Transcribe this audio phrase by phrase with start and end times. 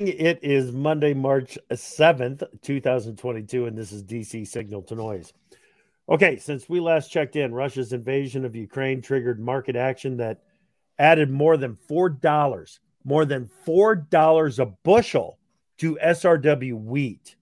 [0.00, 5.34] It is Monday, March 7th, 2022, and this is DC Signal to Noise.
[6.08, 10.40] Okay, since we last checked in, Russia's invasion of Ukraine triggered market action that
[10.98, 15.38] added more than $4, more than $4 a bushel
[15.76, 17.36] to SRW wheat.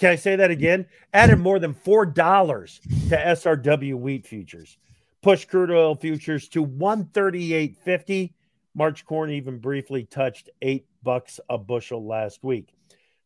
[0.00, 0.86] Can I say that again?
[1.12, 4.78] Added more than $4 to SRW wheat futures.
[5.22, 8.32] Pushed crude oil futures to 138.50.
[8.74, 12.74] March corn even briefly touched 8 bucks a bushel last week.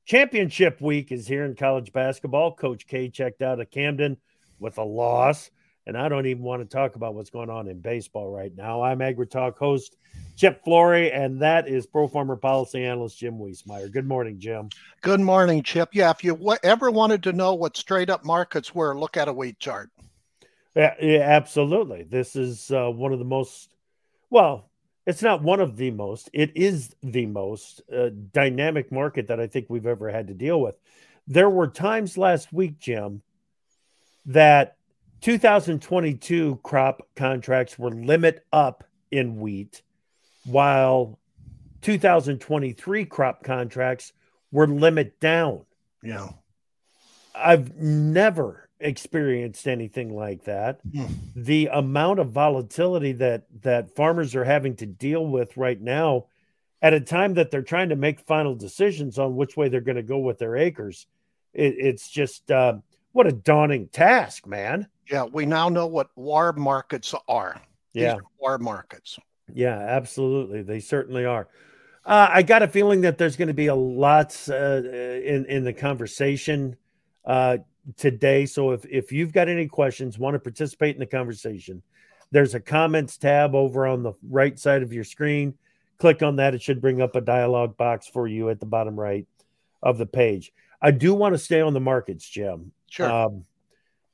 [0.04, 2.54] Championship week is here in college basketball.
[2.54, 4.16] Coach K checked out of Cameron
[4.58, 5.50] with a loss.
[5.86, 8.82] And I don't even want to talk about what's going on in baseball right now.
[8.82, 9.96] I'm AgriTalk host
[10.36, 13.90] Chip Flory, and that is Pro Farmer Policy Analyst Jim Wiesemeyer.
[13.90, 14.68] Good morning, Jim.
[15.00, 15.88] Good morning, Chip.
[15.94, 19.32] Yeah, if you ever wanted to know what straight up markets were, look at a
[19.32, 19.88] wheat chart.
[20.76, 22.02] Yeah, yeah absolutely.
[22.02, 23.74] This is uh, one of the most,
[24.28, 24.70] well,
[25.08, 29.46] it's not one of the most, it is the most uh, dynamic market that I
[29.46, 30.76] think we've ever had to deal with.
[31.26, 33.22] There were times last week, Jim,
[34.26, 34.76] that
[35.22, 39.80] 2022 crop contracts were limit up in wheat,
[40.44, 41.18] while
[41.80, 44.12] 2023 crop contracts
[44.52, 45.64] were limit down.
[46.02, 46.28] Yeah.
[47.34, 50.80] I've never experienced anything like that.
[50.86, 51.14] Mm.
[51.34, 56.26] The amount of volatility that that farmers are having to deal with right now
[56.80, 59.96] at a time that they're trying to make final decisions on which way they're going
[59.96, 61.06] to go with their acres,
[61.52, 62.74] it, it's just uh,
[63.12, 64.86] what a daunting task, man.
[65.10, 67.60] Yeah, we now know what war markets are.
[67.94, 69.18] Yeah, are war markets.
[69.52, 71.48] Yeah, absolutely, they certainly are.
[72.04, 75.64] Uh, I got a feeling that there's going to be a lot uh, in in
[75.64, 76.76] the conversation.
[77.96, 78.46] Today.
[78.46, 81.82] So if, if you've got any questions, want to participate in the conversation,
[82.30, 85.54] there's a comments tab over on the right side of your screen.
[85.98, 86.54] Click on that.
[86.54, 89.26] It should bring up a dialog box for you at the bottom right
[89.82, 90.52] of the page.
[90.80, 92.72] I do want to stay on the markets, Jim.
[92.88, 93.10] Sure.
[93.10, 93.44] Um,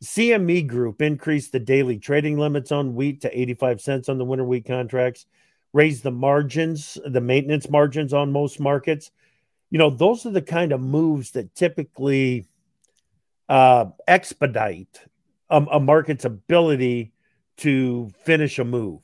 [0.02, 4.44] CME Group increased the daily trading limits on wheat to 85 cents on the winter
[4.44, 5.26] wheat contracts,
[5.72, 9.10] raised the margins, the maintenance margins on most markets.
[9.70, 12.46] You know, those are the kind of moves that typically
[13.48, 15.00] uh, expedite
[15.50, 17.12] a, a market's ability
[17.58, 19.02] to finish a move.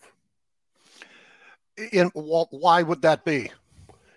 [1.92, 3.50] In why would that be?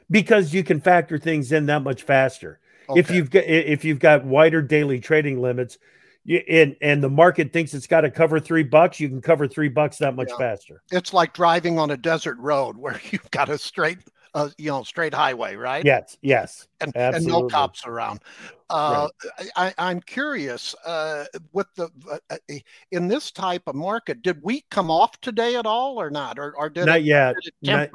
[0.09, 2.59] Because you can factor things in that much faster.
[2.89, 2.99] Okay.
[2.99, 5.77] If you've got if you've got wider daily trading limits,
[6.25, 9.47] you, and and the market thinks it's got to cover three bucks, you can cover
[9.47, 10.37] three bucks that much yeah.
[10.37, 10.83] faster.
[10.91, 13.99] It's like driving on a desert road where you've got a straight
[14.33, 15.85] uh, you know, straight highway, right?
[15.85, 18.21] Yes, yes, and, and no cops around.
[18.69, 19.07] Uh,
[19.39, 19.73] right.
[19.77, 22.55] I, am curious uh, with the uh, uh,
[22.91, 26.55] in this type of market, did wheat come off today at all, or not, or,
[26.57, 27.35] or did not it, yet?
[27.43, 27.89] Did not,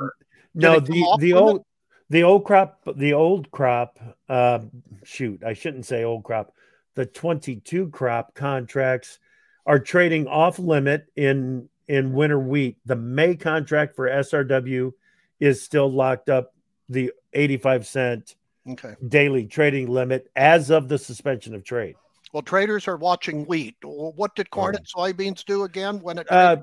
[0.54, 1.66] no, the the old it?
[2.10, 3.99] the old crop, the old crop.
[4.28, 4.60] Uh,
[5.03, 6.55] shoot, I shouldn't say old crop.
[6.94, 9.19] The 22 crop contracts
[9.66, 12.76] are trading off limit in in winter wheat.
[12.87, 14.93] The May contract for SRW
[15.41, 16.54] is still locked up
[16.88, 18.37] the 85 cent
[18.69, 18.94] okay.
[19.06, 21.97] daily trading limit as of the suspension of trade.
[22.32, 23.76] Well, traders are watching wheat.
[23.82, 26.31] What did corn and soybeans do again when it?
[26.31, 26.59] Uh,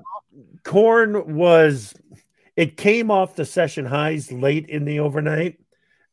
[0.62, 1.92] corn was
[2.54, 5.58] it came off the session highs late in the overnight,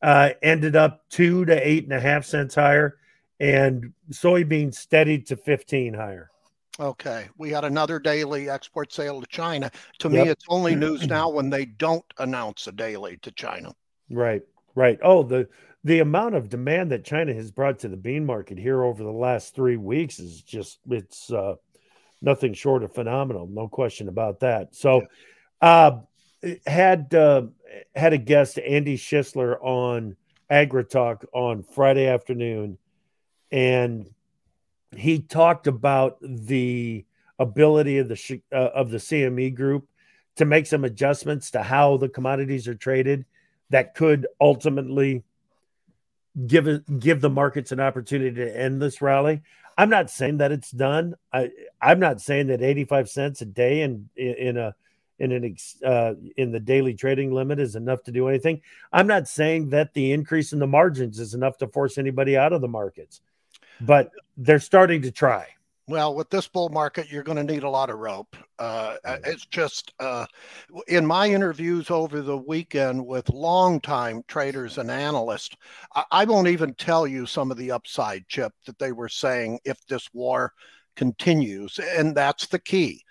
[0.01, 2.97] uh, ended up two to eight and a half cents higher,
[3.39, 6.31] and soybeans steadied to fifteen higher.
[6.79, 7.27] Okay.
[7.37, 9.71] We had another daily export sale to China.
[9.99, 10.25] To yep.
[10.25, 13.73] me, it's only news now when they don't announce a daily to China.
[14.09, 14.41] Right.
[14.75, 14.99] Right.
[15.03, 15.47] Oh, the
[15.83, 19.11] the amount of demand that China has brought to the bean market here over the
[19.11, 21.55] last three weeks is just it's uh,
[22.21, 23.47] nothing short of phenomenal.
[23.47, 24.73] No question about that.
[24.75, 25.05] So,
[25.61, 25.99] uh,
[26.65, 27.43] had uh,
[27.95, 30.15] had a guest Andy Shissler on
[30.49, 32.77] AgriTalk on Friday afternoon,
[33.51, 34.09] and
[34.97, 37.05] he talked about the
[37.39, 39.87] ability of the uh, of the CME group
[40.35, 43.25] to make some adjustments to how the commodities are traded
[43.69, 45.23] that could ultimately
[46.47, 49.41] give give the markets an opportunity to end this rally.
[49.77, 51.15] I'm not saying that it's done.
[51.31, 51.51] I
[51.81, 54.75] I'm not saying that 85 cents a day in in a
[55.19, 55.55] in an
[55.85, 58.61] uh, in the daily trading limit is enough to do anything.
[58.91, 62.53] I'm not saying that the increase in the margins is enough to force anybody out
[62.53, 63.21] of the markets
[63.81, 65.47] but they're starting to try.
[65.87, 68.37] Well, with this bull market, you're going to need a lot of rope.
[68.57, 70.25] Uh, it's just uh,
[70.87, 75.57] in my interviews over the weekend with longtime traders and analysts,
[75.93, 79.59] I, I won't even tell you some of the upside chip that they were saying
[79.65, 80.53] if this war
[80.95, 83.03] continues, and that's the key.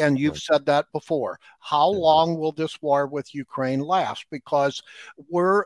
[0.00, 1.38] And you've said that before.
[1.58, 4.26] How long will this war with Ukraine last?
[4.30, 4.82] Because
[5.28, 5.64] we're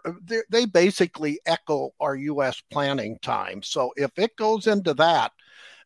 [0.49, 2.63] they basically echo our U.S.
[2.71, 3.63] planning time.
[3.63, 5.33] So if it goes into that,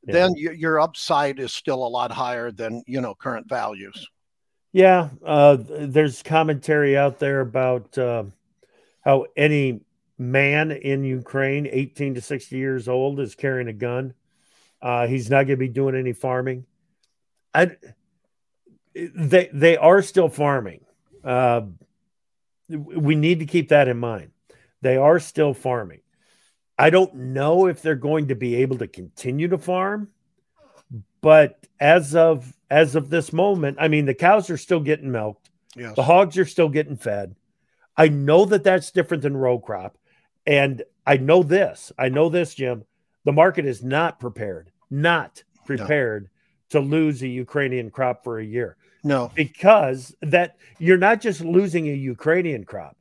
[0.04, 0.12] yeah.
[0.12, 4.08] then your upside is still a lot higher than you know current values.
[4.72, 8.24] Yeah, uh, there's commentary out there about uh,
[9.02, 9.82] how any
[10.18, 14.14] man in Ukraine, 18 to 60 years old, is carrying a gun.
[14.80, 16.64] Uh, he's not going to be doing any farming.
[17.54, 17.72] I,
[18.94, 20.84] they they are still farming.
[21.24, 21.62] Uh,
[22.68, 24.30] we need to keep that in mind.
[24.80, 26.00] They are still farming.
[26.78, 30.08] I don't know if they're going to be able to continue to farm,
[31.20, 35.50] but as of as of this moment, I mean the cows are still getting milked.
[35.76, 35.94] Yes.
[35.96, 37.34] The hogs are still getting fed.
[37.96, 39.98] I know that that's different than row crop,
[40.46, 41.92] and I know this.
[41.98, 42.84] I know this, Jim.
[43.24, 46.28] The market is not prepared, not prepared
[46.72, 46.80] no.
[46.80, 48.76] to lose a Ukrainian crop for a year.
[49.04, 49.30] No.
[49.34, 52.96] Because that you're not just losing a Ukrainian crop.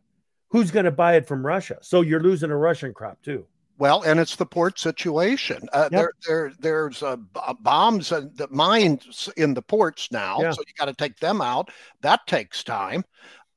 [0.49, 1.77] Who's going to buy it from Russia?
[1.81, 3.45] So you're losing a Russian crop too.
[3.77, 5.67] Well, and it's the port situation.
[5.73, 5.91] Uh, yep.
[5.91, 7.17] There, there, there's uh,
[7.61, 10.51] bombs and the mines in the ports now, yeah.
[10.51, 11.71] so you got to take them out.
[12.01, 13.03] That takes time.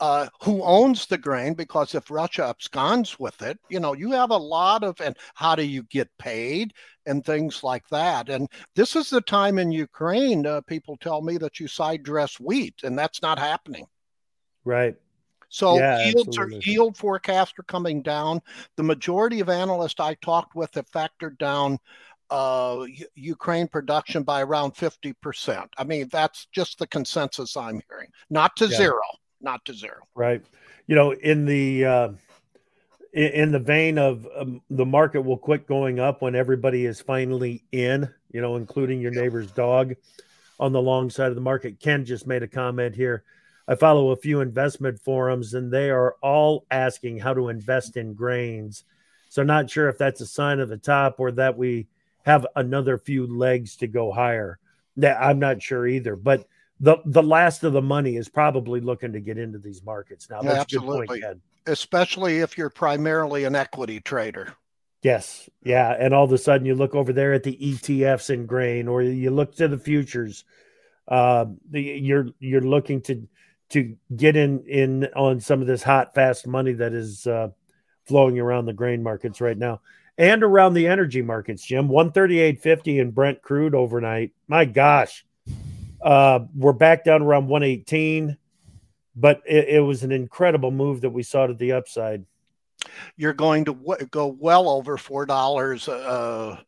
[0.00, 1.54] Uh, who owns the grain?
[1.54, 5.54] Because if Russia absconds with it, you know, you have a lot of, and how
[5.54, 6.72] do you get paid?
[7.06, 8.28] and things like that.
[8.28, 12.40] And this is the time in Ukraine, uh, people tell me that you side dress
[12.40, 13.86] wheat, and that's not happening.
[14.64, 14.96] Right.
[15.48, 18.40] So yeah, yields are yield forecasts are coming down.
[18.76, 21.78] The majority of analysts I talked with have factored down
[22.30, 25.68] uh, Ukraine production by around 50%.
[25.78, 28.08] I mean, that's just the consensus I'm hearing.
[28.30, 28.76] Not to yeah.
[28.76, 29.02] zero,
[29.44, 29.98] not to zero.
[30.14, 30.42] Right.
[30.86, 32.08] You know, in the uh,
[33.12, 37.62] in the vein of um, the market will quit going up when everybody is finally
[37.70, 39.94] in, you know, including your neighbor's dog
[40.58, 41.78] on the long side of the market.
[41.78, 43.22] Ken just made a comment here.
[43.68, 48.14] I follow a few investment forums and they are all asking how to invest in
[48.14, 48.84] grains.
[49.28, 51.86] So, not sure if that's a sign of the top or that we
[52.24, 54.58] have another few legs to go higher.
[55.02, 56.46] I'm not sure either, but
[56.80, 60.42] the the last of the money is probably looking to get into these markets now.
[60.42, 61.20] That's yeah, absolutely.
[61.20, 64.54] point, especially if you're primarily an equity trader.
[65.02, 65.50] Yes.
[65.62, 65.94] Yeah.
[65.98, 69.02] And all of a sudden you look over there at the ETFs in grain or
[69.02, 70.44] you look to the futures.
[71.06, 73.28] Uh, the, you're you're looking to
[73.70, 77.48] to get in in on some of this hot fast money that is uh,
[78.06, 79.80] flowing around the grain markets right now
[80.16, 85.26] and around the energy markets jim 138.50 in brent crude overnight my gosh
[86.04, 88.36] uh, we're back down around 118
[89.16, 92.24] but it, it, was an incredible move that we saw to the upside.
[93.16, 96.58] You're going to w- go well over four dollars uh,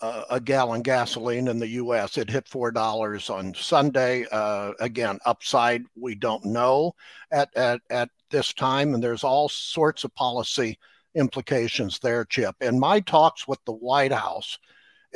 [0.00, 2.18] uh, a gallon gasoline in the U.S.
[2.18, 4.26] It hit four dollars on Sunday.
[4.30, 6.94] Uh, again, upside we don't know
[7.30, 10.78] at, at at this time, and there's all sorts of policy
[11.14, 12.54] implications there, Chip.
[12.60, 14.58] In my talks with the White House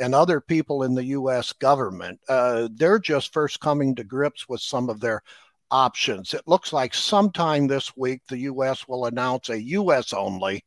[0.01, 1.53] and other people in the U.S.
[1.53, 5.21] government, uh, they're just first coming to grips with some of their
[5.71, 6.33] options.
[6.33, 8.87] It looks like sometime this week the U.S.
[8.87, 10.11] will announce a U.S.
[10.11, 10.63] only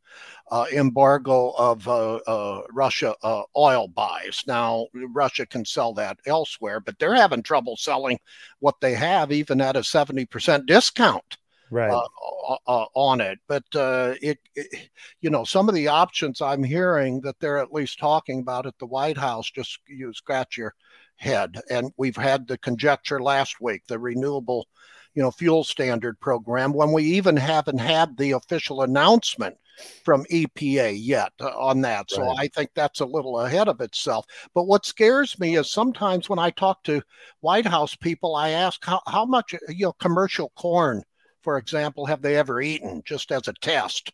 [0.51, 4.43] uh, embargo of uh, uh, Russia uh, oil buys.
[4.47, 8.19] Now, Russia can sell that elsewhere, but they're having trouble selling
[8.61, 11.37] what they have, even at a 70% discount.
[11.75, 11.91] Right.
[11.91, 14.91] Uh, uh, on it, but it, it,
[15.21, 18.79] you know, some of the options I'm hearing that they're at least talking about at
[18.79, 20.75] the White House, just you scratch your
[21.17, 21.61] head.
[21.71, 24.69] And we've had the conjecture last week, the renewable
[25.15, 29.57] you know fuel standard program when we even haven't had the official announcement
[30.05, 32.11] from EPA yet uh, on that.
[32.11, 32.37] So right.
[32.39, 34.25] I think that's a little ahead of itself.
[34.55, 37.03] But what scares me is sometimes when I talk to
[37.41, 41.03] White House people, I ask how, how much, you know, commercial corn,
[41.45, 44.13] for example, have they ever eaten just as a test?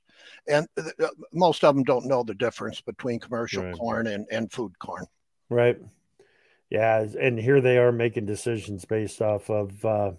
[0.48, 3.74] And uh, uh most of them don't know the difference between commercial right.
[3.74, 5.06] corn and, and food corn.
[5.48, 5.78] Right.
[6.68, 7.06] Yeah.
[7.18, 10.12] And here they are making decisions based off of, uh,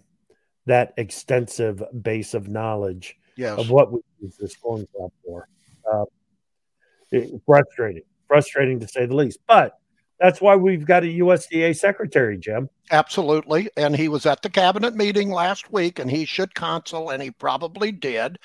[0.68, 3.60] that extensive base of knowledge yes.
[3.60, 5.48] of what we use this corn crop for.
[5.92, 6.06] Uh,
[7.46, 9.40] frustrating, frustrating to say the least.
[9.48, 9.78] But
[10.22, 12.70] that's why we've got a USDA secretary, Jim.
[12.92, 13.72] Absolutely.
[13.76, 17.32] And he was at the cabinet meeting last week and he should counsel, and he
[17.32, 18.38] probably did.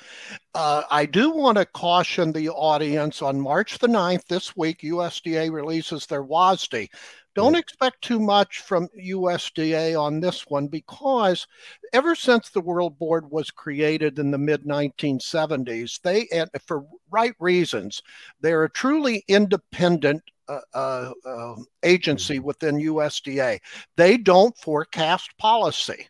[0.54, 5.52] Uh, I do want to caution the audience on March the 9th this week, USDA
[5.52, 6.88] releases their WASDE.
[7.34, 11.46] don't expect too much from USDA on this one because
[11.92, 17.34] ever since the World Board was created in the mid 1970s, they, and for right
[17.38, 18.02] reasons,
[18.40, 23.60] they're a truly independent uh, uh, um, agency within USDA.
[23.96, 26.08] They don't forecast policy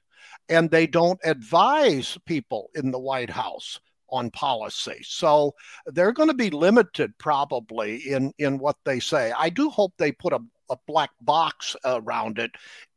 [0.49, 5.01] and they don't advise people in the White House on policy.
[5.03, 5.55] So
[5.87, 9.33] they're going to be limited probably in in what they say.
[9.37, 10.41] I do hope they put a,
[10.71, 12.53] a black box around it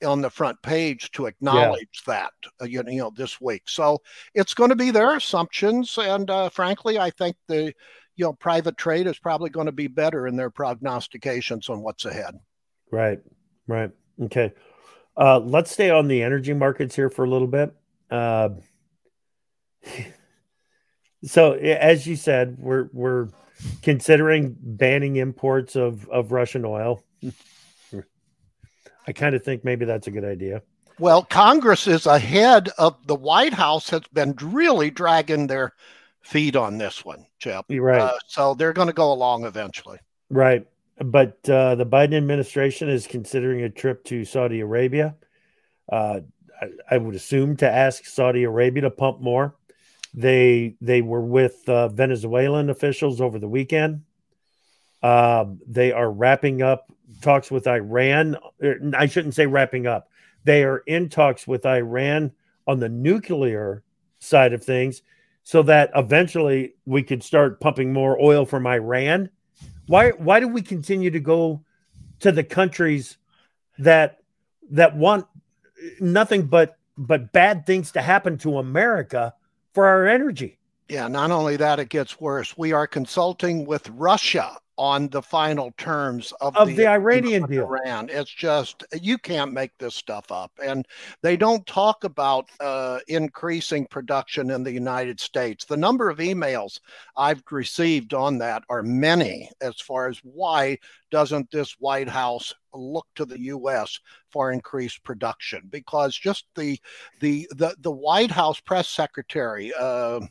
[0.05, 2.13] on the front page to acknowledge yeah.
[2.13, 3.63] that uh, you, know, you know this week.
[3.65, 3.99] So
[4.35, 7.73] it's going to be their assumptions, and uh, frankly, I think the
[8.19, 12.03] you know private trade is probably going to be better in their prognostications on what's
[12.03, 12.37] ahead.
[12.91, 13.19] Right.
[13.65, 13.91] Right.
[14.23, 14.51] Okay.
[15.15, 17.73] Uh, let's stay on the energy markets here for a little bit.
[18.11, 18.49] Uh,
[21.23, 23.29] so, as you said, we're we're
[23.81, 27.01] considering banning imports of of Russian oil.
[29.07, 30.61] I kind of think maybe that's a good idea.
[30.99, 35.73] Well, Congress is ahead of the White House has been really dragging their
[36.21, 37.65] feet on this one, Chip.
[37.69, 38.01] You're right.
[38.01, 39.99] Uh, so they're going to go along eventually.
[40.29, 40.65] Right.
[40.97, 45.15] But uh, the Biden administration is considering a trip to Saudi Arabia.
[45.89, 46.21] Uh,
[46.61, 49.55] I, I, would assume to ask Saudi Arabia to pump more.
[50.13, 54.03] They they were with uh, Venezuelan officials over the weekend.
[55.01, 58.37] Um, they are wrapping up talks with Iran.
[58.63, 60.09] Er, I shouldn't say wrapping up.
[60.43, 62.31] They are in talks with Iran
[62.67, 63.83] on the nuclear
[64.19, 65.01] side of things,
[65.49, 69.31] so that eventually we could start pumping more oil from Iran.
[69.87, 71.63] Why why do we continue to go
[72.19, 73.17] to the countries
[73.79, 74.19] that
[74.69, 75.25] that want
[75.99, 79.33] nothing but but bad things to happen to America
[79.73, 80.59] for our energy.
[80.87, 82.55] Yeah, not only that, it gets worse.
[82.55, 87.65] We are consulting with Russia on the final terms of, of the, the Iranian deal.
[87.65, 88.07] Iran.
[88.09, 90.87] It's just you can't make this stuff up, and
[91.21, 95.65] they don't talk about uh, increasing production in the United States.
[95.65, 96.79] The number of emails
[97.17, 99.51] I've received on that are many.
[99.59, 100.77] As far as why
[101.11, 103.99] doesn't this White House look to the U.S.
[104.31, 105.67] for increased production?
[105.69, 106.79] Because just the
[107.19, 109.73] the the, the White House press secretary.
[109.77, 110.21] Uh,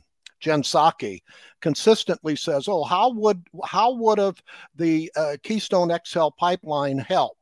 [0.40, 1.21] Jen Psaki,
[1.61, 4.40] consistently says, "Oh, how would how would have
[4.75, 7.37] the uh, Keystone XL pipeline help?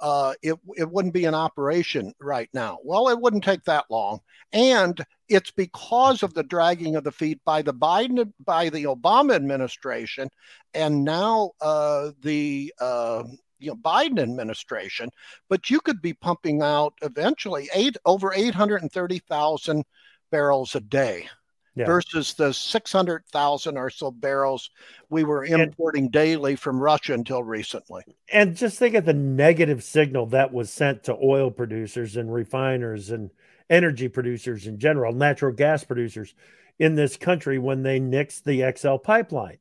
[0.00, 2.78] Uh, it it wouldn't be in operation right now.
[2.82, 4.20] Well, it wouldn't take that long,
[4.52, 9.34] and it's because of the dragging of the feet by the Biden by the Obama
[9.34, 10.30] administration,
[10.72, 13.24] and now uh, the uh,
[13.58, 15.10] you know Biden administration.
[15.50, 19.84] But you could be pumping out eventually eight over eight hundred and thirty thousand
[20.30, 21.28] barrels a day
[21.74, 21.86] yeah.
[21.86, 24.70] versus the 600,000 or so barrels
[25.08, 28.02] we were importing and, daily from Russia until recently.
[28.32, 33.10] And just think of the negative signal that was sent to oil producers and refiners
[33.10, 33.30] and
[33.68, 36.34] energy producers in general, natural gas producers
[36.78, 39.58] in this country when they nixed the XL pipeline.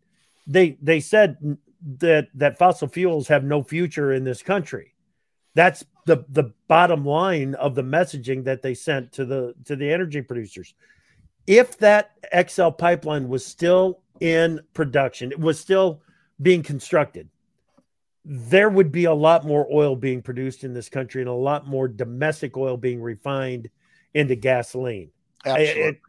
[0.48, 1.58] They they said
[2.00, 4.94] that that fossil fuels have no future in this country.
[5.54, 9.92] That's the the bottom line of the messaging that they sent to the to the
[9.92, 10.74] energy producers
[11.50, 12.12] if that
[12.48, 16.00] XL pipeline was still in production, it was still
[16.39, 17.27] being constructed,
[18.24, 21.68] there would be a lot more oil being produced in this country and a lot
[21.68, 23.68] more domestic oil being refined
[24.13, 25.10] into gasoline.
[25.44, 25.82] Absolutely.
[25.82, 26.01] It,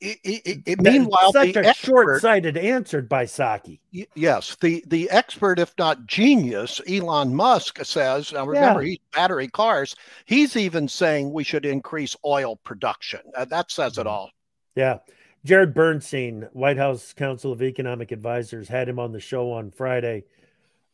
[0.00, 3.80] it, it, it, meanwhile, such a short-sighted answer by Psaki.
[4.14, 8.32] Yes, the the expert, if not genius, Elon Musk says.
[8.32, 8.90] Now remember, yeah.
[8.90, 9.96] he's battery cars.
[10.26, 13.20] He's even saying we should increase oil production.
[13.34, 14.08] Uh, that says it mm-hmm.
[14.08, 14.30] all.
[14.74, 14.98] Yeah,
[15.44, 20.24] Jared Bernstein, White House Council of Economic Advisors, had him on the show on Friday,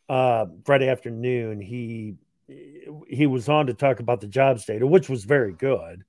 [0.08, 1.60] uh, Friday afternoon.
[1.60, 2.14] He
[3.08, 6.04] he was on to talk about the jobs data, which was very good,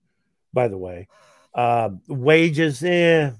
[0.54, 1.08] by the way.
[1.54, 3.32] Uh, wages, eh.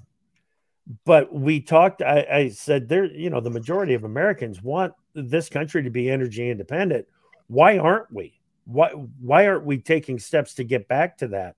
[1.04, 2.02] But we talked.
[2.02, 3.06] I, I said there.
[3.06, 7.06] You know, the majority of Americans want this country to be energy independent.
[7.46, 8.40] Why aren't we?
[8.66, 11.56] Why why aren't we taking steps to get back to that?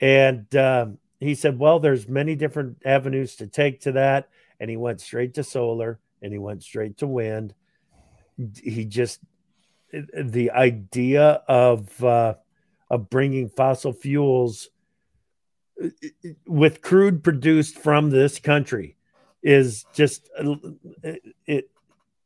[0.00, 4.28] And um, he said, well, there's many different avenues to take to that.
[4.58, 7.54] And he went straight to solar and he went straight to wind.
[8.62, 9.20] He just
[9.92, 12.34] the idea of uh,
[12.88, 14.70] of bringing fossil fuels
[16.46, 18.96] with crude produced from this country
[19.42, 20.28] is just
[21.46, 21.70] it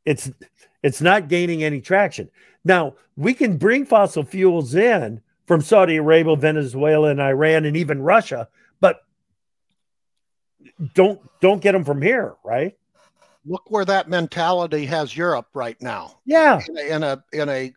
[0.05, 0.31] it's
[0.83, 2.29] it's not gaining any traction.
[2.63, 8.01] Now, we can bring fossil fuels in from Saudi Arabia, Venezuela, and Iran, and even
[8.01, 8.47] Russia,
[8.79, 9.03] but
[10.93, 12.77] don't don't get them from here, right?
[13.45, 16.19] Look where that mentality has Europe right now.
[16.25, 17.73] Yeah, in a in a, in a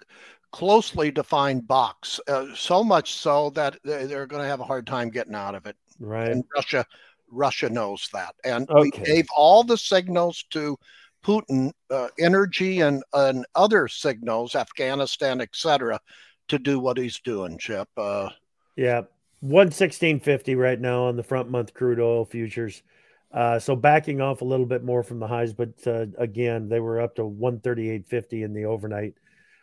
[0.52, 5.11] closely defined box, uh, so much so that they're going to have a hard time
[5.11, 5.76] getting out of it.
[6.00, 6.31] Right.
[6.31, 6.87] And Russia,
[7.31, 8.81] Russia knows that, and okay.
[8.81, 10.76] we gave all the signals to
[11.25, 16.00] Putin uh, energy and, and other signals, Afghanistan, etc.,
[16.49, 17.88] to do what he's doing, Chip.
[17.97, 18.31] Uh,
[18.76, 19.02] yeah,
[19.40, 22.83] one sixteen fifty right now on the front month crude oil futures.
[23.31, 26.81] Uh, so backing off a little bit more from the highs, but uh, again, they
[26.81, 29.14] were up to one thirty eight fifty in the overnight.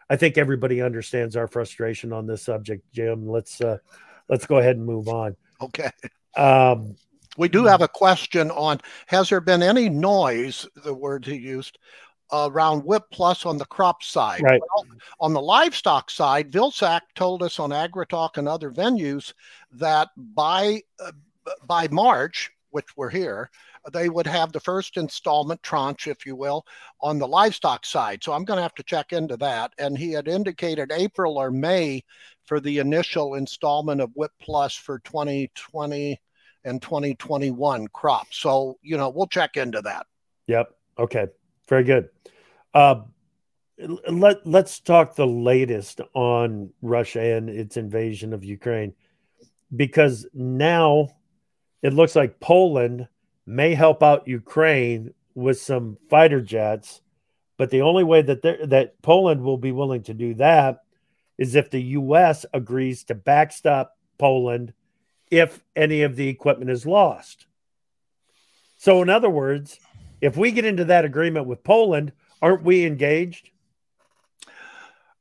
[0.09, 3.27] I think everybody understands our frustration on this subject, Jim.
[3.27, 3.77] Let's uh,
[4.29, 5.35] let's go ahead and move on.
[5.61, 5.89] Okay.
[6.37, 6.95] Um,
[7.37, 11.77] we do have a question on Has there been any noise, the word he used,
[12.31, 14.41] around WHIP Plus on the crop side?
[14.41, 14.61] Right.
[14.75, 14.85] Well,
[15.19, 19.33] on the livestock side, Vilsack told us on AgriTalk and other venues
[19.71, 21.11] that by uh,
[21.65, 23.49] by March, which we're here,
[23.91, 26.65] they would have the first installment tranche, if you will,
[27.01, 28.23] on the livestock side.
[28.23, 29.73] So I'm going to have to check into that.
[29.77, 32.03] And he had indicated April or May
[32.45, 36.19] for the initial installment of WHIP Plus for 2020
[36.63, 38.27] and 2021 crop.
[38.31, 40.05] So, you know, we'll check into that.
[40.47, 40.71] Yep.
[40.97, 41.27] Okay.
[41.67, 42.09] Very good.
[42.73, 43.01] Uh,
[44.09, 48.93] let let's talk the latest on Russia and its invasion of Ukraine,
[49.75, 51.09] because now
[51.81, 53.07] it looks like Poland
[53.45, 57.01] may help out Ukraine with some fighter jets,
[57.57, 60.83] but the only way that that Poland will be willing to do that
[61.37, 62.45] is if the U.S.
[62.53, 64.73] agrees to backstop Poland
[65.29, 67.45] if any of the equipment is lost.
[68.77, 69.79] So, in other words,
[70.21, 72.11] if we get into that agreement with Poland,
[72.41, 73.49] aren't we engaged?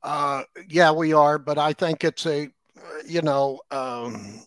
[0.03, 2.47] Uh, yeah, we are, but I think it's a,
[3.07, 4.39] you know, um,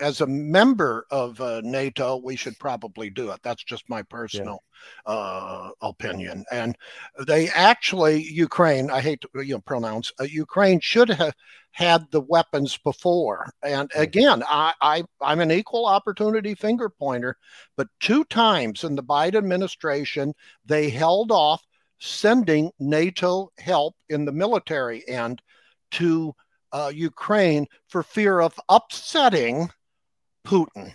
[0.00, 3.40] as a member of uh, NATO, we should probably do it.
[3.42, 4.62] That's just my personal
[5.06, 5.12] yeah.
[5.12, 6.44] uh, opinion.
[6.50, 6.76] And
[7.26, 11.34] they actually, Ukraine, I hate to you know, pronounce, uh, Ukraine should have
[11.72, 13.50] had the weapons before.
[13.62, 17.36] And again, I, I, I'm an equal opportunity finger pointer,
[17.76, 21.62] but two times in the Biden administration, they held off
[22.00, 25.42] sending NATO help in the military end
[25.92, 26.34] to
[26.72, 29.70] uh, Ukraine for fear of upsetting
[30.46, 30.92] Putin.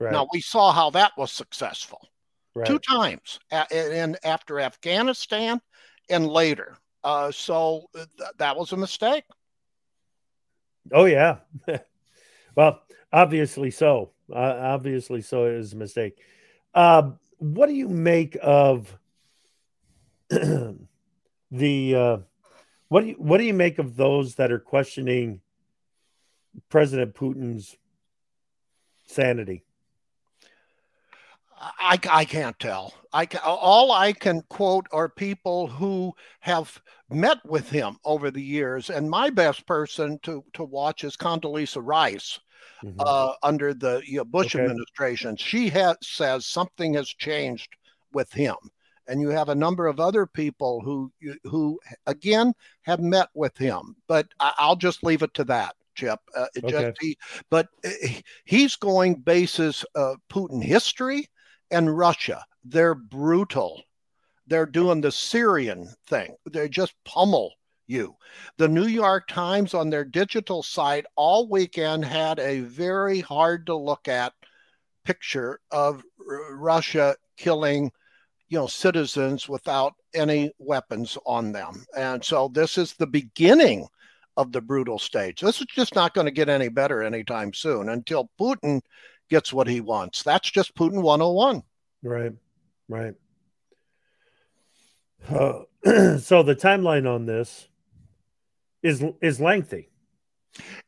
[0.00, 0.12] Right.
[0.12, 2.08] Now we saw how that was successful
[2.54, 2.66] right.
[2.66, 3.38] two times,
[3.70, 5.60] and after Afghanistan
[6.10, 6.76] and later.
[7.02, 9.24] Uh, so th- that was a mistake.
[10.92, 11.38] Oh yeah,
[12.56, 14.10] well, obviously so.
[14.32, 16.18] Uh, obviously so It was a mistake.
[16.72, 18.96] Uh, what do you make of
[20.30, 22.18] the uh,
[22.94, 25.40] what do you what do you make of those that are questioning
[26.68, 27.76] President Putin's
[29.04, 29.64] sanity?
[31.60, 32.94] I, I can't tell.
[33.12, 36.80] I can, all I can quote are people who have
[37.10, 41.82] met with him over the years, and my best person to to watch is Condoleezza
[41.84, 42.38] Rice.
[42.84, 43.00] Mm-hmm.
[43.00, 44.62] Uh, under the you know, Bush okay.
[44.62, 47.70] administration, she has says something has changed
[48.12, 48.54] with him,
[49.06, 51.12] and you have a number of other people who
[51.44, 53.96] who again have met with him.
[54.06, 55.76] But I, will just leave it to that.
[55.94, 56.18] Chip.
[56.36, 56.70] Uh, okay.
[56.70, 57.16] just, he,
[57.50, 57.90] but uh,
[58.44, 61.28] he's going basis uh, Putin history
[61.70, 62.44] and Russia.
[62.64, 63.82] They're brutal.
[64.46, 66.34] They're doing the Syrian thing.
[66.50, 67.52] They just pummel
[67.86, 68.16] you.
[68.58, 73.76] The New York Times on their digital site all weekend had a very hard to
[73.76, 74.32] look at
[75.04, 77.90] picture of R- Russia killing
[78.48, 83.86] you know citizens without any weapons on them and so this is the beginning
[84.36, 85.40] of the brutal stage.
[85.40, 88.80] This is just not going to get any better anytime soon until Putin
[89.30, 90.22] gets what he wants.
[90.22, 91.62] That's just Putin 101.
[92.02, 92.32] Right,
[92.88, 93.14] right.
[95.28, 95.60] Uh,
[96.18, 97.68] so the timeline on this
[98.82, 99.88] is is lengthy.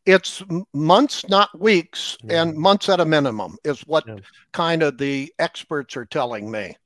[0.04, 0.42] It's
[0.72, 2.42] months, not weeks, yeah.
[2.42, 4.16] and months at a minimum is what yeah.
[4.52, 6.76] kind of the experts are telling me.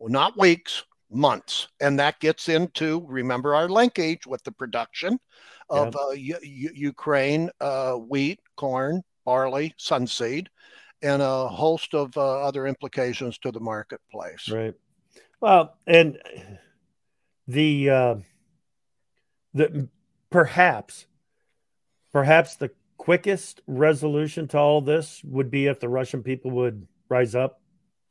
[0.00, 5.18] Well, not weeks, months, and that gets into remember our linkage with the production
[5.68, 10.46] of uh, Ukraine uh, wheat, corn, barley, sunseed,
[11.02, 14.48] and a host of uh, other implications to the marketplace.
[14.48, 14.74] Right.
[15.40, 16.18] Well, and
[17.46, 18.14] the uh,
[19.52, 19.88] the
[20.30, 21.06] perhaps
[22.10, 27.34] perhaps the quickest resolution to all this would be if the Russian people would rise
[27.34, 27.60] up,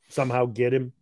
[0.08, 0.94] somehow get him.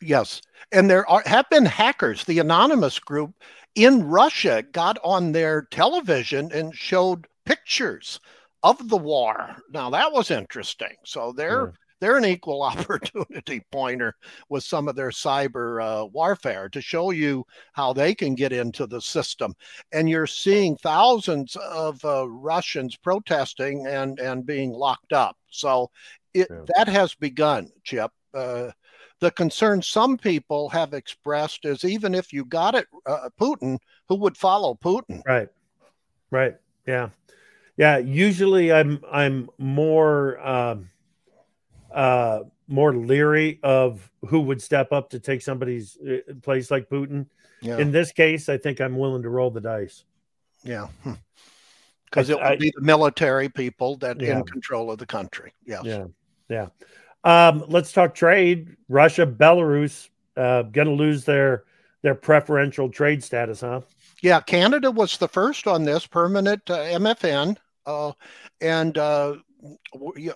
[0.00, 0.40] Yes,
[0.72, 2.24] and there are have been hackers.
[2.24, 3.34] The anonymous group
[3.74, 8.20] in Russia got on their television and showed pictures
[8.62, 9.56] of the war.
[9.70, 10.94] Now that was interesting.
[11.04, 11.72] So they're yeah.
[12.00, 14.14] they're an equal opportunity pointer
[14.48, 18.86] with some of their cyber uh, warfare to show you how they can get into
[18.86, 19.54] the system.
[19.92, 25.36] And you're seeing thousands of uh, Russians protesting and and being locked up.
[25.50, 25.90] So
[26.34, 26.60] it, yeah.
[26.76, 28.10] that has begun, Chip.
[28.34, 28.70] Uh,
[29.20, 33.78] the concern some people have expressed is even if you got it, uh, Putin,
[34.08, 35.22] who would follow Putin?
[35.26, 35.48] Right,
[36.30, 37.10] right, yeah,
[37.76, 37.98] yeah.
[37.98, 40.90] Usually, I'm I'm more um,
[41.92, 47.26] uh, more leery of who would step up to take somebody's uh, place like Putin.
[47.60, 47.78] Yeah.
[47.78, 50.04] In this case, I think I'm willing to roll the dice.
[50.62, 50.88] Yeah.
[52.04, 54.38] Because it would I, be the military people that yeah.
[54.38, 55.52] in control of the country.
[55.66, 55.82] Yes.
[55.84, 56.04] Yeah.
[56.48, 56.68] Yeah.
[57.24, 58.76] Um, let's talk trade.
[58.88, 61.64] Russia, Belarus, uh, going to lose their
[62.02, 63.80] their preferential trade status, huh?
[64.22, 68.12] Yeah, Canada was the first on this permanent uh, MFN, uh,
[68.60, 69.36] and uh,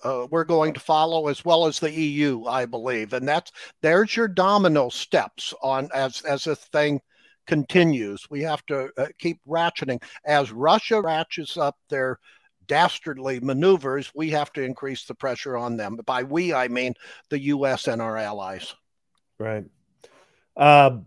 [0.04, 4.16] uh, we're going to follow as well as the EU, I believe, and that's there's
[4.16, 7.00] your domino steps on as as this thing
[7.46, 8.28] continues.
[8.30, 12.18] We have to uh, keep ratcheting as Russia ratchets up their
[12.66, 14.12] dastardly maneuvers.
[14.14, 15.98] We have to increase the pressure on them.
[16.06, 16.94] By we, I mean
[17.28, 17.88] the U.S.
[17.88, 18.74] and our allies.
[19.38, 19.64] Right.
[20.56, 20.98] Uh,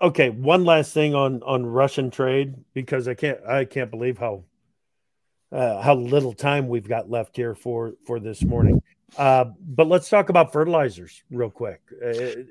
[0.00, 0.30] okay.
[0.30, 4.44] One last thing on on Russian trade because I can't I can't believe how
[5.52, 8.82] uh, how little time we've got left here for for this morning.
[9.16, 11.80] Uh, but let's talk about fertilizers real quick.
[12.04, 12.42] Uh,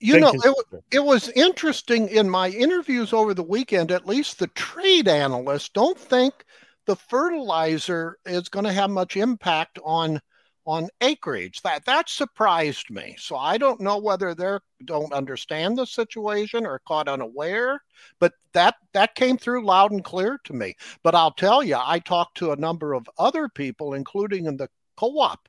[0.00, 3.92] you know, it, it was interesting in my interviews over the weekend.
[3.92, 6.44] At least the trade analysts don't think
[6.86, 10.20] the fertilizer is going to have much impact on
[10.64, 11.60] on acreage.
[11.62, 13.16] That that surprised me.
[13.18, 17.80] So I don't know whether they don't understand the situation or caught unaware,
[18.20, 20.74] but that that came through loud and clear to me.
[21.02, 24.68] But I'll tell you, I talked to a number of other people, including in the
[24.96, 25.48] co-op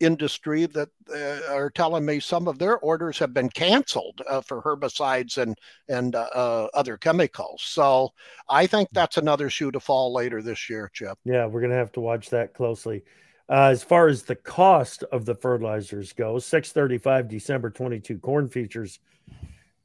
[0.00, 4.62] industry, that uh, are telling me some of their orders have been canceled uh, for
[4.62, 5.56] herbicides and
[5.88, 7.62] and uh, uh other chemicals.
[7.62, 8.10] So
[8.48, 11.18] I think that's another shoe to fall later this year, Chip.
[11.24, 13.02] Yeah, we're gonna have to watch that closely.
[13.48, 18.98] Uh, as far as the cost of the fertilizers go, 635 December 22 corn futures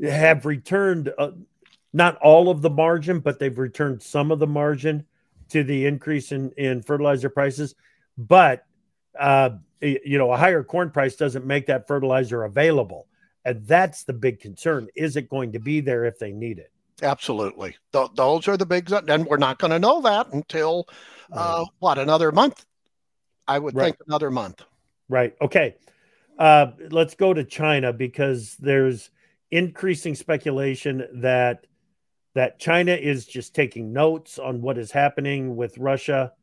[0.02, 1.32] have returned uh,
[1.94, 5.06] not all of the margin, but they've returned some of the margin
[5.50, 7.76] to the increase in, in fertilizer prices.
[8.18, 8.66] But,
[9.20, 9.50] uh,
[9.82, 13.08] you know, a higher corn price doesn't make that fertilizer available.
[13.46, 14.88] And that's the big concern.
[14.96, 16.72] Is it going to be there if they need it?
[17.02, 17.76] Absolutely.
[17.94, 20.88] Th- those are the big, and we're not going to know that until
[21.32, 22.66] uh, what another month
[23.48, 23.86] I would right.
[23.86, 24.64] think another month.
[25.08, 25.36] Right.
[25.42, 25.76] Okay.
[26.38, 29.10] Uh, let's go to China because there's
[29.52, 31.66] increasing speculation that
[32.36, 36.34] that China is just taking notes on what is happening with Russia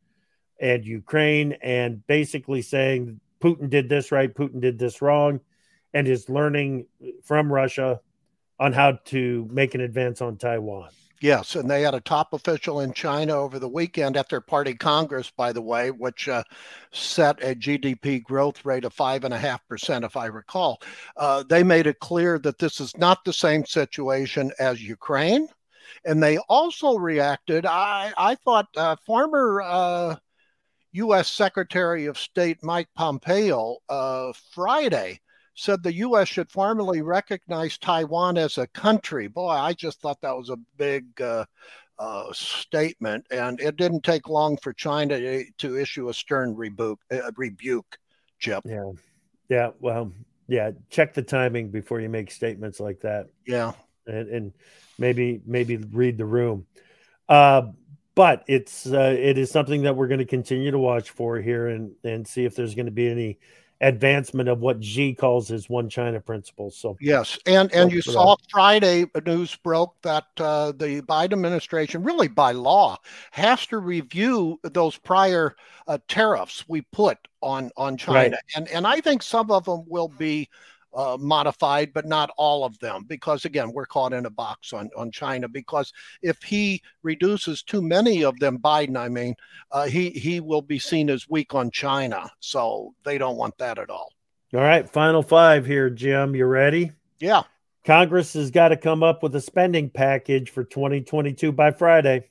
[0.59, 5.39] and Ukraine and basically saying Putin did this right, Putin did this wrong,
[5.93, 6.85] and is learning
[7.23, 7.99] from Russia
[8.59, 10.89] on how to make an advance on Taiwan.
[11.21, 14.73] Yes, and they had a top official in China over the weekend at their party
[14.73, 16.43] congress, by the way, which uh,
[16.91, 20.81] set a GDP growth rate of five and a half percent, if I recall.
[21.15, 25.47] Uh, they made it clear that this is not the same situation as Ukraine,
[26.03, 27.65] and they also reacted.
[27.65, 30.19] I I thought uh, former
[30.95, 31.29] U.S.
[31.29, 35.19] Secretary of State Mike Pompeo uh, Friday
[35.55, 36.27] said the U.S.
[36.27, 39.27] should formally recognize Taiwan as a country.
[39.27, 41.45] Boy, I just thought that was a big uh,
[41.99, 46.99] uh, statement, and it didn't take long for China to, to issue a stern rebuke.
[47.11, 47.97] Uh, rebuke,
[48.39, 48.63] Chip.
[48.65, 48.91] Yeah,
[49.49, 49.69] yeah.
[49.79, 50.13] Well,
[50.47, 50.71] yeah.
[50.89, 53.27] Check the timing before you make statements like that.
[53.45, 53.73] Yeah,
[54.07, 54.53] and, and
[54.97, 56.65] maybe maybe read the room.
[57.27, 57.63] Uh,
[58.15, 61.67] but it's uh, it is something that we're going to continue to watch for here
[61.67, 63.37] and and see if there's going to be any
[63.81, 66.71] advancement of what Xi calls his one China principle.
[66.71, 72.29] So yes, and and you saw Friday news broke that uh, the Biden administration, really
[72.29, 72.97] by law,
[73.31, 75.55] has to review those prior
[75.87, 78.33] uh, tariffs we put on on China, right.
[78.55, 80.49] and and I think some of them will be
[80.95, 84.89] uh, modified, but not all of them, because again, we're caught in a box on,
[84.95, 85.47] on China.
[85.47, 89.35] Because if he reduces too many of them, Biden, I mean,
[89.71, 92.31] uh, he he will be seen as weak on China.
[92.39, 94.11] So they don't want that at all.
[94.53, 96.35] All right, final five here, Jim.
[96.35, 96.91] You ready?
[97.19, 97.43] Yeah.
[97.85, 102.29] Congress has got to come up with a spending package for 2022 by Friday.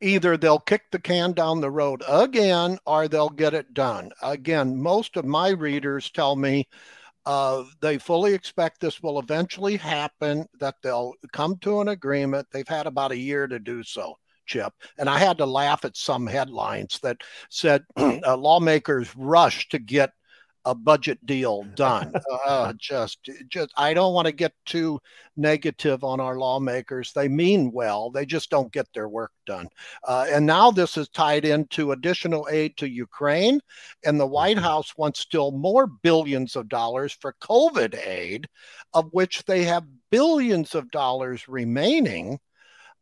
[0.00, 4.10] Either they'll kick the can down the road again or they'll get it done.
[4.22, 6.66] Again, most of my readers tell me
[7.26, 12.46] uh, they fully expect this will eventually happen, that they'll come to an agreement.
[12.50, 14.72] They've had about a year to do so, Chip.
[14.98, 17.18] And I had to laugh at some headlines that
[17.50, 20.12] said uh, lawmakers rush to get
[20.64, 22.12] a budget deal done.
[22.46, 23.18] uh, just,
[23.48, 25.00] just, I don't want to get too
[25.36, 27.12] negative on our lawmakers.
[27.12, 29.68] They mean well, they just don't get their work done.
[30.06, 33.60] Uh, and now this is tied into additional aid to Ukraine,
[34.04, 34.64] and the White mm-hmm.
[34.64, 38.46] House wants still more billions of dollars for COVID aid,
[38.92, 42.38] of which they have billions of dollars remaining.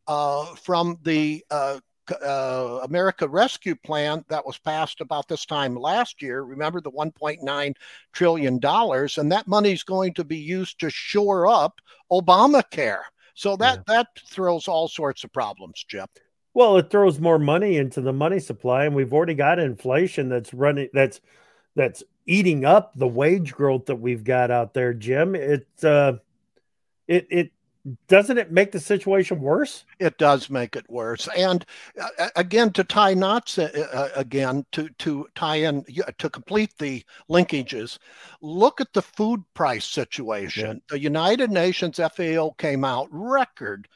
[0.06, 1.78] Uh, from the uh,
[2.10, 6.42] uh, America Rescue Plan that was passed about this time last year.
[6.42, 7.74] Remember the 1.9
[8.12, 13.02] trillion dollars, and that money is going to be used to shore up Obamacare.
[13.34, 13.94] So that yeah.
[13.94, 16.10] that throws all sorts of problems, Jeff.
[16.54, 20.52] Well, it throws more money into the money supply, and we've already got inflation that's
[20.52, 21.20] running that's
[21.76, 25.34] that's eating up the wage growth that we've got out there, Jim.
[25.36, 26.14] It uh,
[27.06, 27.52] it it
[28.08, 29.84] doesn't it make the situation worse?
[29.98, 31.28] It does make it worse.
[31.36, 31.64] And
[32.00, 35.84] uh, again, to tie knots uh, uh again, to, to tie in,
[36.18, 37.98] to complete the linkages,
[38.40, 40.76] look at the food price situation.
[40.76, 40.96] Yeah.
[40.96, 43.88] The United Nations FAO came out record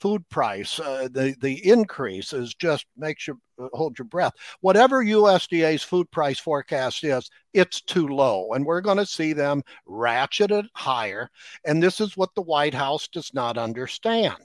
[0.00, 4.32] food price, uh, the the increase is just makes you uh, hold your breath.
[4.60, 9.62] Whatever USDA's food price forecast is, it's too low, and we're going to see them
[9.86, 11.28] ratchet it higher.
[11.64, 14.36] And this is what the White House does not understand: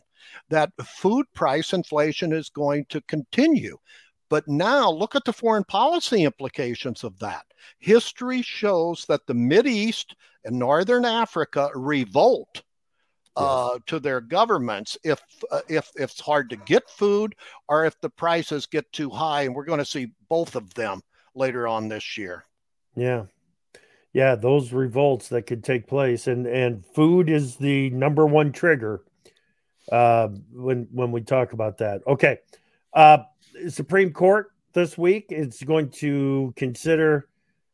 [0.50, 3.78] that food price inflation is going to continue.
[4.28, 7.46] But now look at the foreign policy implications of that.
[7.80, 12.64] History shows that the Mid East and Northern Africa revolt
[13.36, 15.22] uh, to their governments if
[15.52, 17.36] uh, if if it's hard to get food
[17.68, 21.02] or if the prices get too high, and we're going to see both of them
[21.34, 22.46] later on this year.
[22.96, 23.26] Yeah,
[24.14, 29.04] yeah, those revolts that could take place, and and food is the number one trigger
[29.92, 32.02] uh, when when we talk about that.
[32.08, 32.40] Okay,
[32.94, 33.20] uh,
[33.68, 37.28] Supreme Court this week is going to consider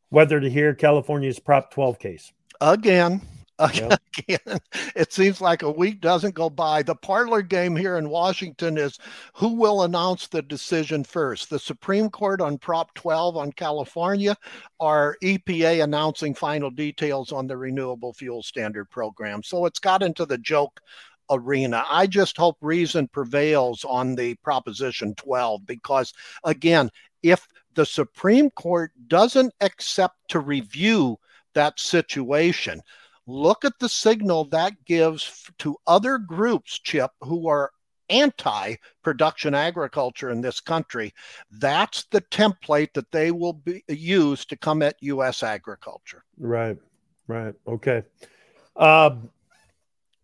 [0.10, 3.21] whether to hear California's Prop 12 case again.
[3.59, 4.59] Again,
[4.95, 6.81] it seems like a week doesn't go by.
[6.81, 8.97] The parlor game here in Washington is
[9.35, 11.49] who will announce the decision first?
[11.49, 14.35] The Supreme Court on Prop 12 on California
[14.79, 19.43] or EPA announcing final details on the Renewable Fuel Standard program?
[19.43, 20.81] So it's got into the joke
[21.29, 21.83] arena.
[21.89, 26.89] I just hope reason prevails on the Proposition 12 because, again,
[27.23, 31.17] if the Supreme Court doesn't accept to review
[31.53, 32.81] that situation,
[33.27, 37.71] Look at the signal that gives to other groups, Chip, who are
[38.10, 41.13] anti production agriculture in this country.
[41.51, 45.43] That's the template that they will be use to come at U.S.
[45.43, 46.23] agriculture.
[46.38, 46.77] Right,
[47.27, 47.55] right.
[47.67, 48.03] Okay.
[48.75, 49.29] Um,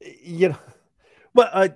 [0.02, 0.58] you know,
[1.34, 1.74] well, I,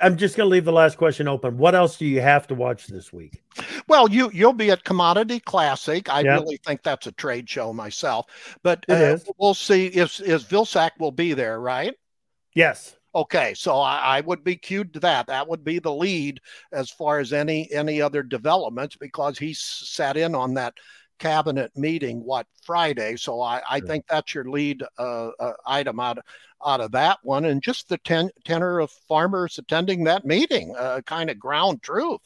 [0.00, 1.58] I'm just going to leave the last question open.
[1.58, 3.42] What else do you have to watch this week?
[3.88, 6.08] Well, you you'll be at Commodity Classic.
[6.08, 8.26] I really think that's a trade show myself,
[8.62, 11.94] but uh, we'll see if if Vilsack will be there, right?
[12.54, 12.96] Yes.
[13.14, 15.26] Okay, so I, I, would be cued to that.
[15.26, 16.40] That would be the lead
[16.72, 20.72] as far as any any other developments because he sat in on that
[21.22, 23.14] cabinet meeting what Friday.
[23.14, 26.18] So I, I think that's your lead uh, uh, item out
[26.64, 31.00] out of that one, and just the ten, tenor of farmers attending that meeting, uh,
[31.06, 32.20] kind of ground truth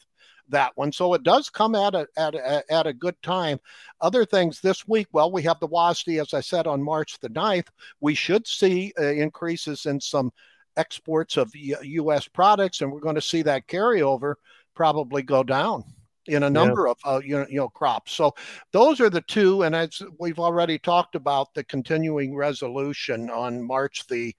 [0.49, 0.91] that one.
[0.91, 3.59] So it does come at a, at a, at a good time.
[4.01, 7.29] Other things this week, well, we have the WASDE, as I said, on March the
[7.29, 7.67] 9th.
[7.99, 10.31] We should see uh, increases in some
[10.77, 12.27] exports of U- U.S.
[12.29, 14.35] products, and we're going to see that carryover
[14.73, 15.83] probably go down
[16.27, 16.91] in a number yeah.
[16.91, 18.13] of uh, you, know, you know crops.
[18.13, 18.33] So
[18.71, 24.05] those are the two, and as we've already talked about, the continuing resolution on March
[24.07, 24.35] the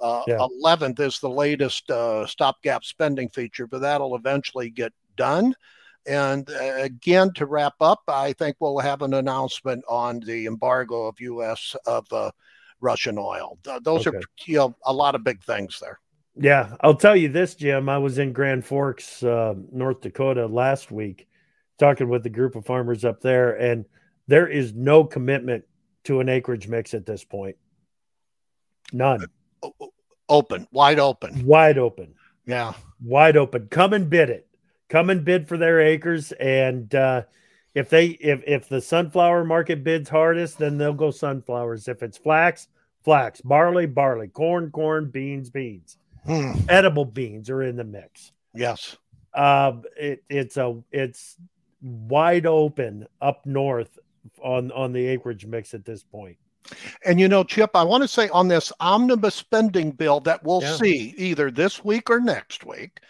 [0.00, 0.38] uh, yeah.
[0.64, 5.54] 11th is the latest uh, stopgap spending feature, but that'll eventually get done.
[6.06, 11.06] And uh, again, to wrap up, I think we'll have an announcement on the embargo
[11.06, 11.76] of U.S.
[11.86, 12.30] of uh,
[12.80, 13.58] Russian oil.
[13.82, 14.16] those okay.
[14.16, 16.00] are you know a lot of big things there.
[16.36, 17.88] Yeah, I'll tell you this, Jim.
[17.88, 21.28] I was in Grand Forks, uh, North Dakota last week,
[21.80, 23.84] talking with a group of farmers up there, and
[24.28, 25.64] there is no commitment
[26.04, 27.56] to an acreage mix at this point.
[28.92, 29.24] None.
[30.28, 31.44] Open, wide open.
[31.44, 32.14] Wide open.
[32.46, 32.74] Yeah.
[33.02, 33.66] Wide open.
[33.68, 34.46] Come and bid it.
[34.88, 36.32] Come and bid for their acres.
[36.32, 37.22] And uh,
[37.74, 41.88] if they if if the sunflower market bids hardest, then they'll go sunflowers.
[41.88, 42.68] If it's flax,
[43.04, 45.96] flax, barley, barley, corn, corn, beans, beans.
[46.26, 46.52] Hmm.
[46.68, 48.32] Edible beans are in the mix.
[48.54, 48.96] Yes.
[49.32, 51.36] Uh, it, it's a it's
[51.82, 53.98] wide open up north
[54.42, 56.36] on on the acreage mix at this point.
[57.04, 60.62] And you know, Chip, I want to say on this omnibus spending bill that we'll
[60.62, 60.76] yeah.
[60.76, 63.00] see either this week or next week,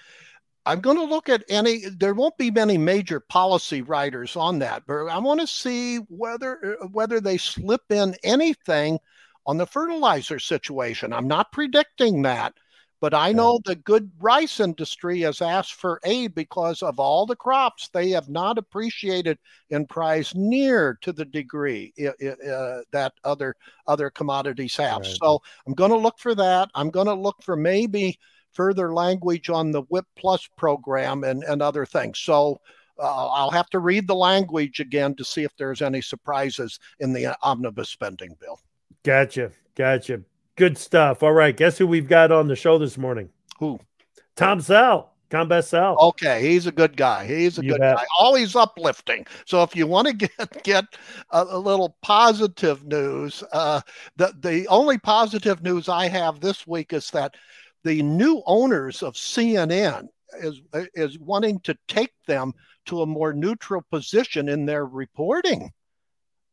[0.67, 1.85] I'm going to look at any.
[1.87, 6.77] There won't be many major policy writers on that, but I want to see whether
[6.81, 8.99] uh, whether they slip in anything
[9.47, 11.13] on the fertilizer situation.
[11.13, 12.55] I'm not predicting that,
[13.01, 17.37] but I know the good rice industry has asked for aid because of all the
[17.37, 19.39] crops they have not appreciated
[19.71, 25.01] in price near to the degree uh, that other other commodities have.
[25.01, 25.17] Right.
[25.21, 26.71] So I'm going to look for that.
[26.75, 28.19] I'm going to look for maybe
[28.53, 32.19] further language on the WHIP Plus program and, and other things.
[32.19, 32.61] So
[32.99, 37.13] uh, I'll have to read the language again to see if there's any surprises in
[37.13, 38.61] the omnibus spending bill.
[39.05, 39.53] Gotcha.
[39.75, 40.21] Gotcha.
[40.61, 41.23] Good stuff.
[41.23, 41.57] All right.
[41.57, 43.31] Guess who we've got on the show this morning?
[43.61, 43.81] Who?
[44.37, 45.15] Tom Sell.
[45.31, 45.97] Combest Sell.
[45.99, 47.27] Okay, he's a good guy.
[47.27, 47.97] He's a you good bet.
[47.97, 48.05] guy.
[48.19, 49.25] Always uplifting.
[49.47, 50.85] So if you want to get get
[51.31, 53.81] a, a little positive news, uh,
[54.17, 57.37] the the only positive news I have this week is that
[57.83, 60.09] the new owners of CNN
[60.43, 60.61] is
[60.95, 62.53] is wanting to take them
[62.85, 65.71] to a more neutral position in their reporting.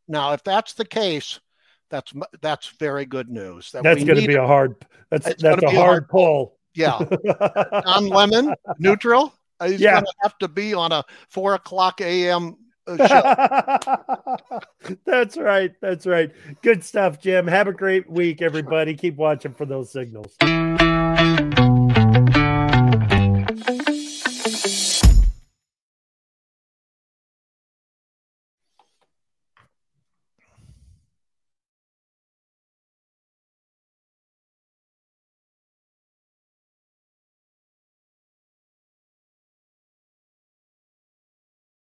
[0.08, 1.42] Now, if that's the case,
[1.90, 3.72] that's that's very good news.
[3.72, 4.76] That that's going to be a hard.
[5.10, 6.58] That's that's a hard, hard pull.
[6.74, 7.00] Yeah,
[7.86, 9.34] Don Lemon, neutral.
[9.64, 9.94] He's yeah.
[9.94, 12.58] going to have to be on a four o'clock a.m.
[12.86, 14.60] Uh, show.
[15.06, 15.74] That's right.
[15.82, 16.32] That's right.
[16.62, 17.48] Good stuff, Jim.
[17.48, 18.96] Have a great week, everybody.
[18.96, 20.36] Keep watching for those signals.